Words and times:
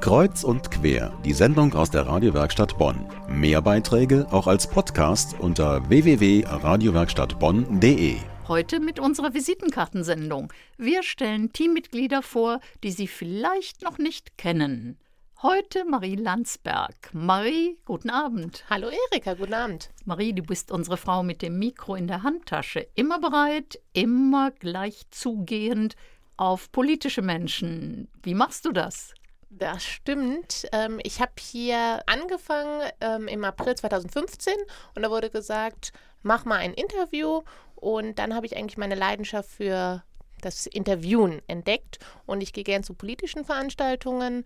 Kreuz 0.00 0.44
und 0.44 0.70
quer, 0.70 1.12
die 1.24 1.32
Sendung 1.32 1.74
aus 1.74 1.90
der 1.90 2.06
Radiowerkstatt 2.06 2.76
Bonn. 2.76 3.06
Mehr 3.28 3.62
Beiträge 3.62 4.26
auch 4.30 4.46
als 4.46 4.68
Podcast 4.68 5.36
unter 5.40 5.88
www.radiowerkstattbonn.de. 5.88 8.16
Heute 8.48 8.80
mit 8.80 9.00
unserer 9.00 9.32
Visitenkartensendung. 9.32 10.52
Wir 10.76 11.02
stellen 11.02 11.52
Teammitglieder 11.52 12.22
vor, 12.22 12.60
die 12.82 12.90
Sie 12.90 13.06
vielleicht 13.06 13.82
noch 13.82 13.98
nicht 13.98 14.36
kennen. 14.36 14.98
Heute 15.42 15.84
Marie 15.84 16.16
Landsberg. 16.16 17.10
Marie, 17.12 17.78
guten 17.84 18.10
Abend. 18.10 18.64
Hallo 18.68 18.88
Erika, 19.10 19.34
guten 19.34 19.54
Abend. 19.54 19.90
Marie, 20.04 20.32
du 20.32 20.42
bist 20.42 20.70
unsere 20.70 20.96
Frau 20.96 21.22
mit 21.22 21.42
dem 21.42 21.58
Mikro 21.58 21.94
in 21.94 22.06
der 22.06 22.22
Handtasche. 22.22 22.86
Immer 22.94 23.18
bereit, 23.18 23.78
immer 23.92 24.50
gleich 24.50 25.02
zugehend 25.10 25.96
auf 26.36 26.72
politische 26.72 27.22
Menschen. 27.22 28.08
Wie 28.22 28.34
machst 28.34 28.64
du 28.64 28.72
das? 28.72 29.14
Das 29.50 29.84
stimmt. 29.84 30.66
Ähm, 30.72 31.00
ich 31.02 31.20
habe 31.20 31.32
hier 31.38 32.02
angefangen 32.06 32.90
ähm, 33.00 33.28
im 33.28 33.44
April 33.44 33.74
2015 33.74 34.54
und 34.94 35.02
da 35.02 35.10
wurde 35.10 35.30
gesagt, 35.30 35.92
mach 36.22 36.44
mal 36.44 36.58
ein 36.58 36.74
Interview. 36.74 37.42
Und 37.76 38.18
dann 38.18 38.34
habe 38.34 38.46
ich 38.46 38.56
eigentlich 38.56 38.78
meine 38.78 38.94
Leidenschaft 38.94 39.50
für 39.50 40.02
das 40.40 40.66
Interviewen 40.66 41.40
entdeckt. 41.46 41.98
Und 42.26 42.42
ich 42.42 42.52
gehe 42.52 42.64
gern 42.64 42.82
zu 42.82 42.94
politischen 42.94 43.44
Veranstaltungen 43.44 44.44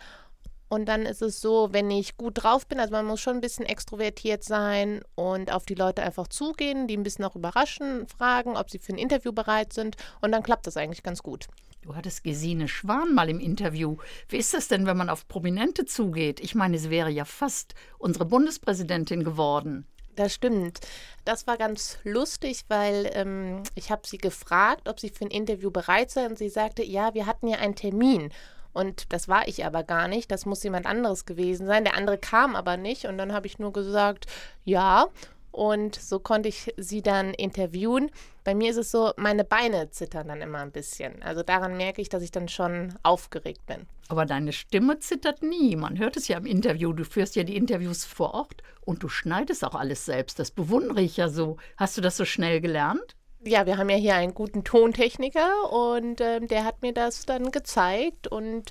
und 0.69 0.87
dann 0.87 1.07
ist 1.07 1.23
es 1.23 1.41
so, 1.41 1.73
wenn 1.73 1.91
ich 1.91 2.17
gut 2.17 2.43
drauf 2.43 2.67
bin, 2.67 2.79
also 2.79 2.93
man 2.93 3.07
muss 3.07 3.21
schon 3.21 3.37
ein 3.37 3.41
bisschen 3.41 3.65
extrovertiert 3.65 4.45
sein 4.45 5.01
und 5.15 5.53
auf 5.53 5.65
die 5.65 5.75
Leute 5.75 6.03
einfach 6.03 6.29
zugehen, 6.29 6.87
die 6.87 6.97
ein 6.97 7.03
bisschen 7.03 7.25
auch 7.25 7.37
überraschen, 7.37 8.07
fragen, 8.07 8.57
ob 8.57 8.71
sie 8.71 8.79
für 8.79 8.93
ein 8.93 8.99
Interview 8.99 9.33
bereit 9.33 9.73
sind. 9.73 9.97
Und 10.21 10.33
dann 10.33 10.43
klappt 10.43 10.67
das 10.67 10.77
eigentlich 10.77 11.03
ganz 11.03 11.23
gut. 11.23 11.47
Du 11.81 11.95
hattest 11.95 12.23
Gesine 12.23 12.69
Schwan 12.69 13.15
mal 13.15 13.31
im 13.31 13.41
Interview. 13.41 13.97
Wie 14.29 14.37
ist 14.37 14.53
das 14.53 14.69
denn, 14.69 14.85
wenn 14.85 14.97
man 14.97 15.09
auf 15.09 15.27
Prominente 15.27 15.87
zugeht? 15.87 16.41
Ich 16.41 16.55
meine, 16.55 16.79
sie 16.79 16.91
wäre 16.91 17.11
ja 17.11 17.25
fast 17.25 17.75
unsere 17.99 18.27
Bundespräsidentin 18.27 19.25
geworden. 19.25 19.87
Das 20.19 20.35
stimmt. 20.35 20.81
Das 21.25 21.47
war 21.47 21.57
ganz 21.57 21.97
lustig, 22.03 22.65
weil 22.67 23.09
ähm, 23.15 23.63
ich 23.77 23.93
habe 23.93 24.07
sie 24.07 24.19
gefragt, 24.19 24.89
ob 24.89 24.99
sie 24.99 25.11
für 25.11 25.25
ein 25.25 25.31
Interview 25.31 25.71
bereit 25.71 26.11
sei 26.11 26.27
und 26.27 26.37
sie 26.37 26.49
sagte, 26.49 26.83
ja, 26.83 27.15
wir 27.15 27.25
hatten 27.25 27.47
ja 27.47 27.59
einen 27.59 27.77
Termin. 27.77 28.33
Und 28.79 29.13
das 29.13 29.27
war 29.27 29.49
ich 29.49 29.65
aber 29.65 29.83
gar 29.83 30.07
nicht. 30.07 30.31
Das 30.31 30.47
muss 30.47 30.63
jemand 30.63 30.87
anderes 30.87 31.27
gewesen 31.27 31.67
sein. 31.67 31.83
Der 31.83 31.97
andere 31.97 32.17
kam 32.17 32.55
aber 32.55 32.77
nicht. 32.77 33.07
Und 33.07 33.19
dann 33.19 33.33
habe 33.33 33.49
ich 33.49 33.59
nur 33.59 33.73
gesagt, 33.73 34.27
ja. 34.65 35.09
Und 35.51 35.97
so 35.97 36.21
konnte 36.21 36.49
ich 36.49 36.73
sie 36.77 37.03
dann 37.03 37.35
interviewen. 37.35 38.13
Bei 38.45 38.55
mir 38.55 38.71
ist 38.71 38.77
es 38.77 38.93
so, 38.93 39.13
meine 39.17 39.43
Beine 39.43 39.91
zittern 39.91 40.29
dann 40.29 40.43
immer 40.43 40.61
ein 40.61 40.71
bisschen. 40.71 41.21
Also 41.25 41.43
daran 41.43 41.77
merke 41.77 42.01
ich, 42.01 42.09
dass 42.09 42.23
ich 42.23 42.31
dann 42.31 42.47
schon 42.47 42.95
aufgeregt 43.03 43.67
bin. 43.67 43.87
Aber 44.07 44.27
deine 44.27 44.53
Stimme 44.53 45.01
zittert 45.01 45.43
nie. 45.43 45.75
Man 45.75 45.99
hört 45.99 46.17
es 46.17 46.29
ja 46.29 46.39
im 46.39 46.47
Interview. 46.47 46.93
Du 46.93 47.05
führst 47.05 47.35
ja 47.35 47.43
die 47.43 47.57
Interviews 47.57 48.05
vor 48.05 48.33
Ort 48.33 48.63
und 48.83 49.03
du 49.03 49.09
schneidest 49.09 49.65
auch 49.65 49.75
alles 49.75 50.05
selbst. 50.05 50.39
Das 50.39 50.53
bewundere 50.53 51.01
ich 51.01 51.17
ja 51.17 51.29
so. 51.29 51.57
Hast 51.77 51.97
du 51.97 52.01
das 52.01 52.17
so 52.17 52.25
schnell 52.25 52.61
gelernt? 52.61 53.17
Ja, 53.45 53.67
wir 53.67 53.79
haben 53.79 53.91
ja 53.91 53.97
hier 53.97 54.15
einen 54.15 54.35
guten 54.35 54.65
Tontechniker 54.65 55.73
und 55.73 56.21
ähm, 56.21 56.49
der 56.49 56.65
hat 56.65 56.83
mir 56.83 56.93
das 56.93 57.27
dann 57.27 57.51
gezeigt 57.51 58.27
und 58.27 58.71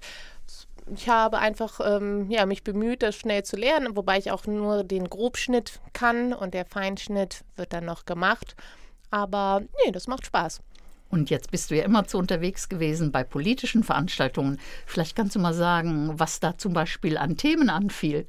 ich 0.95 1.09
habe 1.09 1.39
einfach 1.39 1.79
ähm, 1.83 2.29
ja, 2.29 2.45
mich 2.45 2.63
bemüht, 2.63 3.03
das 3.03 3.15
schnell 3.15 3.43
zu 3.43 3.57
lernen, 3.57 3.95
wobei 3.95 4.17
ich 4.17 4.31
auch 4.31 4.45
nur 4.45 4.83
den 4.83 5.09
Grobschnitt 5.09 5.79
kann 5.93 6.33
und 6.33 6.53
der 6.53 6.65
Feinschnitt 6.65 7.43
wird 7.55 7.73
dann 7.73 7.85
noch 7.85 8.05
gemacht. 8.05 8.55
Aber 9.11 9.61
nee, 9.85 9.91
das 9.91 10.07
macht 10.07 10.25
Spaß. 10.25 10.61
Und 11.09 11.29
jetzt 11.29 11.51
bist 11.51 11.71
du 11.71 11.75
ja 11.75 11.83
immer 11.83 12.05
zu 12.05 12.17
unterwegs 12.17 12.67
gewesen 12.67 13.11
bei 13.11 13.23
politischen 13.23 13.83
Veranstaltungen. 13.83 14.59
Vielleicht 14.85 15.15
kannst 15.15 15.35
du 15.35 15.39
mal 15.39 15.53
sagen, 15.53 16.19
was 16.19 16.39
da 16.39 16.57
zum 16.57 16.73
Beispiel 16.73 17.17
an 17.17 17.37
Themen 17.37 17.69
anfiel. 17.69 18.27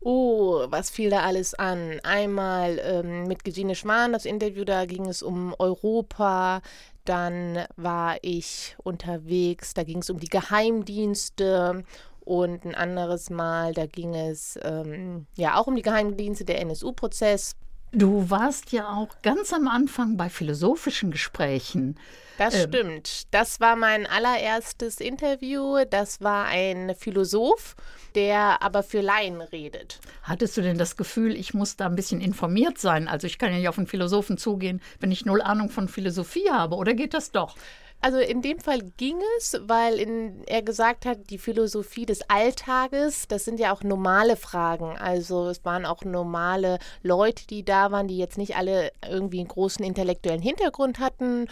Oh, 0.00 0.66
was 0.68 0.90
fiel 0.90 1.10
da 1.10 1.20
alles 1.20 1.54
an? 1.54 1.98
Einmal 2.02 2.78
ähm, 2.82 3.26
mit 3.26 3.42
Gesine 3.44 3.74
Schwan, 3.74 4.12
das 4.12 4.26
Interview, 4.26 4.64
da 4.64 4.84
ging 4.84 5.06
es 5.06 5.22
um 5.22 5.54
Europa. 5.58 6.60
Dann 7.04 7.64
war 7.76 8.18
ich 8.22 8.76
unterwegs, 8.82 9.74
da 9.74 9.82
ging 9.82 9.98
es 9.98 10.10
um 10.10 10.18
die 10.18 10.28
Geheimdienste. 10.28 11.84
Und 12.20 12.64
ein 12.64 12.74
anderes 12.74 13.28
Mal, 13.28 13.74
da 13.74 13.86
ging 13.86 14.14
es 14.14 14.58
ähm, 14.62 15.26
ja 15.36 15.58
auch 15.58 15.66
um 15.66 15.76
die 15.76 15.82
Geheimdienste, 15.82 16.44
der 16.44 16.60
NSU-Prozess. 16.62 17.54
Du 17.96 18.28
warst 18.28 18.72
ja 18.72 18.88
auch 18.88 19.08
ganz 19.22 19.52
am 19.52 19.68
Anfang 19.68 20.16
bei 20.16 20.28
philosophischen 20.28 21.12
Gesprächen. 21.12 21.96
Das 22.38 22.54
ähm. 22.54 22.68
stimmt. 22.68 23.22
Das 23.32 23.60
war 23.60 23.76
mein 23.76 24.06
allererstes 24.06 25.00
Interview. 25.00 25.84
Das 25.88 26.20
war 26.20 26.46
ein 26.46 26.94
Philosoph, 26.98 27.76
der 28.16 28.62
aber 28.62 28.82
für 28.82 29.00
Laien 29.00 29.40
redet. 29.40 30.00
Hattest 30.24 30.56
du 30.56 30.62
denn 30.62 30.76
das 30.76 30.96
Gefühl, 30.96 31.36
ich 31.36 31.54
muss 31.54 31.76
da 31.76 31.86
ein 31.86 31.94
bisschen 31.94 32.20
informiert 32.20 32.78
sein? 32.78 33.06
Also 33.06 33.28
ich 33.28 33.38
kann 33.38 33.52
ja 33.52 33.58
nicht 33.58 33.68
auf 33.68 33.78
einen 33.78 33.86
Philosophen 33.86 34.38
zugehen, 34.38 34.82
wenn 34.98 35.12
ich 35.12 35.24
null 35.24 35.40
Ahnung 35.40 35.70
von 35.70 35.86
Philosophie 35.86 36.50
habe. 36.50 36.74
Oder 36.74 36.94
geht 36.94 37.14
das 37.14 37.30
doch? 37.30 37.56
Also 38.04 38.18
in 38.18 38.42
dem 38.42 38.60
Fall 38.60 38.82
ging 38.98 39.16
es, 39.38 39.58
weil 39.62 39.98
in, 39.98 40.44
er 40.44 40.60
gesagt 40.60 41.06
hat, 41.06 41.30
die 41.30 41.38
Philosophie 41.38 42.04
des 42.04 42.20
Alltages, 42.28 43.26
das 43.28 43.46
sind 43.46 43.58
ja 43.58 43.72
auch 43.72 43.82
normale 43.82 44.36
Fragen. 44.36 44.98
Also 44.98 45.48
es 45.48 45.64
waren 45.64 45.86
auch 45.86 46.04
normale 46.04 46.80
Leute, 47.02 47.46
die 47.46 47.64
da 47.64 47.92
waren, 47.92 48.06
die 48.06 48.18
jetzt 48.18 48.36
nicht 48.36 48.56
alle 48.58 48.92
irgendwie 49.08 49.38
einen 49.38 49.48
großen 49.48 49.82
intellektuellen 49.82 50.42
Hintergrund 50.42 50.98
hatten, 50.98 51.48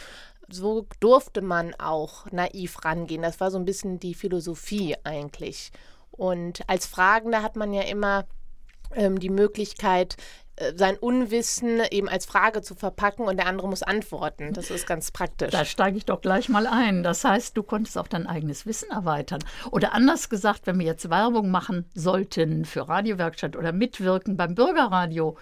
so 0.46 0.86
durfte 1.00 1.40
man 1.40 1.72
auch 1.76 2.30
naiv 2.30 2.84
rangehen. 2.84 3.22
Das 3.22 3.40
war 3.40 3.50
so 3.50 3.56
ein 3.56 3.64
bisschen 3.64 3.98
die 3.98 4.12
Philosophie 4.12 4.94
eigentlich. 5.04 5.72
Und 6.10 6.68
als 6.68 6.84
Fragender 6.84 7.42
hat 7.42 7.56
man 7.56 7.72
ja 7.72 7.84
immer 7.84 8.26
ähm, 8.94 9.18
die 9.18 9.30
Möglichkeit, 9.30 10.18
sein 10.76 10.96
Unwissen 10.96 11.80
eben 11.90 12.08
als 12.08 12.26
Frage 12.26 12.62
zu 12.62 12.74
verpacken 12.74 13.26
und 13.26 13.36
der 13.36 13.46
andere 13.46 13.68
muss 13.68 13.82
antworten. 13.82 14.52
Das 14.52 14.70
ist 14.70 14.86
ganz 14.86 15.10
praktisch. 15.10 15.50
Da 15.50 15.64
steige 15.64 15.96
ich 15.96 16.04
doch 16.04 16.20
gleich 16.20 16.48
mal 16.48 16.66
ein. 16.66 17.02
Das 17.02 17.24
heißt, 17.24 17.56
du 17.56 17.62
konntest 17.62 17.98
auch 17.98 18.08
dein 18.08 18.26
eigenes 18.26 18.66
Wissen 18.66 18.90
erweitern. 18.90 19.40
Oder 19.70 19.92
anders 19.94 20.28
gesagt, 20.28 20.66
wenn 20.66 20.78
wir 20.78 20.86
jetzt 20.86 21.10
Werbung 21.10 21.50
machen 21.50 21.86
sollten 21.94 22.64
für 22.64 22.88
Radiowerkstatt 22.88 23.56
oder 23.56 23.72
mitwirken 23.72 24.36
beim 24.36 24.54
Bürgerradio, 24.54 25.36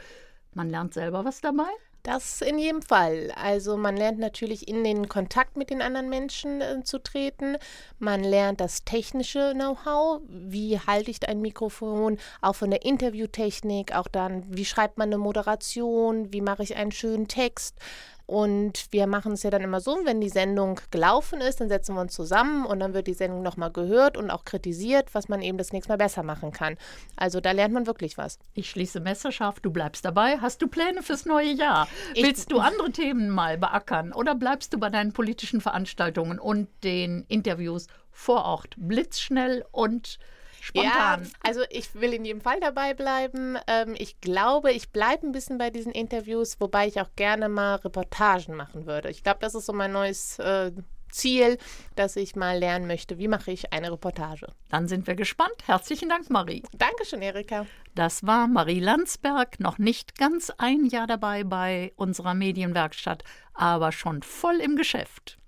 man 0.54 0.68
lernt 0.68 0.94
selber 0.94 1.24
was 1.24 1.40
dabei? 1.40 1.70
Das 2.02 2.40
in 2.40 2.58
jedem 2.58 2.80
Fall. 2.80 3.30
Also 3.36 3.76
man 3.76 3.96
lernt 3.96 4.18
natürlich 4.18 4.68
in 4.68 4.84
den 4.84 5.08
Kontakt 5.08 5.56
mit 5.56 5.68
den 5.68 5.82
anderen 5.82 6.08
Menschen 6.08 6.62
äh, 6.62 6.82
zu 6.82 6.98
treten. 6.98 7.56
Man 7.98 8.24
lernt 8.24 8.60
das 8.60 8.84
technische 8.84 9.52
Know-how. 9.54 10.22
Wie 10.26 10.78
halte 10.78 11.10
ich 11.10 11.28
ein 11.28 11.42
Mikrofon? 11.42 12.18
Auch 12.40 12.54
von 12.54 12.70
der 12.70 12.84
Interviewtechnik. 12.86 13.94
Auch 13.94 14.08
dann, 14.08 14.44
wie 14.48 14.64
schreibt 14.64 14.96
man 14.96 15.10
eine 15.10 15.18
Moderation? 15.18 16.32
Wie 16.32 16.40
mache 16.40 16.62
ich 16.62 16.74
einen 16.74 16.92
schönen 16.92 17.28
Text? 17.28 17.76
Und 18.30 18.92
wir 18.92 19.08
machen 19.08 19.32
es 19.32 19.42
ja 19.42 19.50
dann 19.50 19.62
immer 19.62 19.80
so, 19.80 19.98
wenn 20.04 20.20
die 20.20 20.28
Sendung 20.28 20.78
gelaufen 20.92 21.40
ist, 21.40 21.60
dann 21.60 21.68
setzen 21.68 21.96
wir 21.96 22.00
uns 22.00 22.14
zusammen 22.14 22.64
und 22.64 22.78
dann 22.78 22.94
wird 22.94 23.08
die 23.08 23.12
Sendung 23.12 23.42
nochmal 23.42 23.72
gehört 23.72 24.16
und 24.16 24.30
auch 24.30 24.44
kritisiert, 24.44 25.16
was 25.16 25.28
man 25.28 25.42
eben 25.42 25.58
das 25.58 25.72
nächste 25.72 25.90
Mal 25.90 25.96
besser 25.96 26.22
machen 26.22 26.52
kann. 26.52 26.76
Also 27.16 27.40
da 27.40 27.50
lernt 27.50 27.74
man 27.74 27.88
wirklich 27.88 28.18
was. 28.18 28.38
Ich 28.54 28.70
schließe 28.70 29.00
messerscharf, 29.00 29.58
du 29.58 29.72
bleibst 29.72 30.04
dabei. 30.04 30.38
Hast 30.38 30.62
du 30.62 30.68
Pläne 30.68 31.02
fürs 31.02 31.26
neue 31.26 31.50
Jahr? 31.50 31.88
Ich 32.14 32.22
Willst 32.22 32.52
du 32.52 32.58
andere 32.60 32.92
Themen 32.92 33.30
mal 33.30 33.58
beackern 33.58 34.12
oder 34.12 34.36
bleibst 34.36 34.72
du 34.72 34.78
bei 34.78 34.90
deinen 34.90 35.12
politischen 35.12 35.60
Veranstaltungen 35.60 36.38
und 36.38 36.68
den 36.84 37.24
Interviews 37.26 37.88
vor 38.12 38.44
Ort 38.44 38.76
blitzschnell 38.76 39.64
und 39.72 40.20
spontan. 40.60 41.24
Ja, 41.24 41.30
also 41.42 41.60
ich 41.70 41.94
will 41.94 42.12
in 42.12 42.24
jedem 42.24 42.40
Fall 42.40 42.60
dabei 42.60 42.94
bleiben. 42.94 43.58
Ähm, 43.66 43.94
ich 43.98 44.20
glaube, 44.20 44.72
ich 44.72 44.90
bleibe 44.90 45.26
ein 45.26 45.32
bisschen 45.32 45.58
bei 45.58 45.70
diesen 45.70 45.92
Interviews, 45.92 46.60
wobei 46.60 46.86
ich 46.86 47.00
auch 47.00 47.10
gerne 47.16 47.48
mal 47.48 47.76
Reportagen 47.76 48.56
machen 48.56 48.86
würde. 48.86 49.10
Ich 49.10 49.22
glaube, 49.22 49.38
das 49.40 49.54
ist 49.54 49.66
so 49.66 49.72
mein 49.72 49.92
neues 49.92 50.38
äh, 50.38 50.72
Ziel, 51.10 51.58
dass 51.96 52.16
ich 52.16 52.36
mal 52.36 52.58
lernen 52.58 52.86
möchte, 52.86 53.18
wie 53.18 53.28
mache 53.28 53.50
ich 53.50 53.72
eine 53.72 53.92
Reportage. 53.92 54.46
Dann 54.68 54.88
sind 54.88 55.06
wir 55.06 55.14
gespannt. 55.14 55.54
Herzlichen 55.66 56.08
Dank, 56.08 56.30
Marie. 56.30 56.62
Dankeschön, 56.72 57.22
Erika. 57.22 57.66
Das 57.94 58.26
war 58.26 58.46
Marie 58.46 58.80
Landsberg, 58.80 59.58
noch 59.60 59.78
nicht 59.78 60.16
ganz 60.16 60.50
ein 60.58 60.86
Jahr 60.86 61.06
dabei 61.06 61.44
bei 61.44 61.92
unserer 61.96 62.34
Medienwerkstatt, 62.34 63.24
aber 63.54 63.92
schon 63.92 64.22
voll 64.22 64.60
im 64.60 64.76
Geschäft. 64.76 65.39